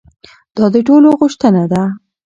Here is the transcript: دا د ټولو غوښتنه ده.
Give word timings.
دا 0.55 0.65
د 0.73 0.75
ټولو 0.87 1.07
غوښتنه 1.19 1.63
ده. 1.71 1.83